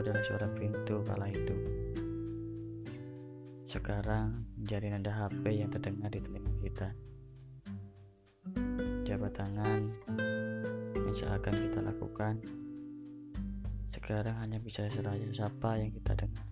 [0.00, 1.56] adalah suara pintu kala itu.
[3.70, 6.88] Sekarang jari nada HP yang terdengar di telinga kita.
[9.06, 9.82] Jabat tangan
[10.96, 12.34] yang seakan kita lakukan
[14.06, 16.46] sekarang hanya bisa seraya siapa yang kita dengar.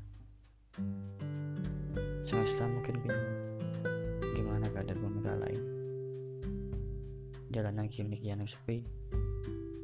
[2.26, 3.30] Semesta mungkin bingung
[4.34, 5.62] gimana keadaan bumi lain?
[7.54, 8.82] Jalanan kini kian sepi,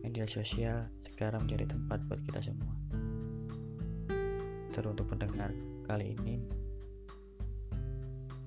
[0.03, 2.75] media sosial sekarang menjadi tempat buat kita semua.
[4.81, 5.53] Teruntuk pendengar
[5.85, 6.41] kali ini,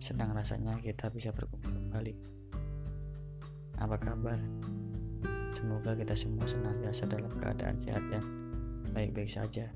[0.02, 2.10] senang rasanya kita bisa berkumpul kembali.
[3.78, 4.42] Apa kabar?
[5.54, 8.26] Semoga kita semua senantiasa dalam keadaan sehat dan
[8.98, 9.70] baik-baik saja.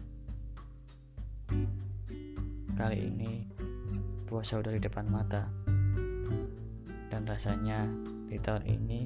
[2.73, 3.45] Kali ini
[4.25, 5.45] puasa udah di depan mata.
[7.13, 7.85] Dan rasanya
[8.33, 9.05] di tahun ini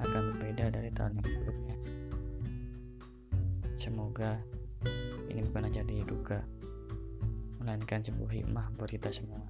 [0.00, 1.76] akan berbeda dari tahun yang sebelumnya.
[3.76, 4.40] Semoga
[5.42, 6.38] ini bukan aja duga,
[7.58, 9.42] melainkan sebuah hikmah buat kita semua.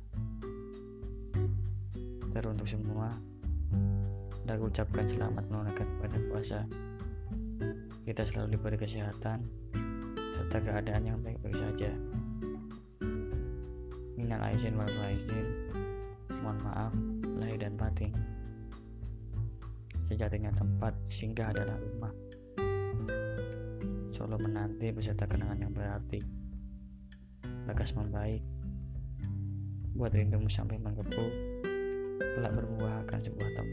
[2.33, 3.13] Teruntuk semua,
[4.49, 6.61] aku ucapkan selamat menunaikan ibadah puasa.
[8.09, 9.45] Kita selalu diberi kesehatan
[10.17, 11.93] serta keadaan yang baik-baik saja.
[14.17, 15.77] Minal aizin wal faizin.
[16.41, 16.93] Mohon maaf
[17.37, 18.17] lahir dan batin.
[20.09, 22.17] Sejatinya tempat singgah adalah rumah.
[24.33, 26.17] Solo menanti beserta kenangan yang berarti.
[27.69, 28.41] Bagas membaik.
[29.93, 31.25] Buat rindumu sampai menggebu,
[32.17, 33.72] kelak berbuah akan sebuah temu.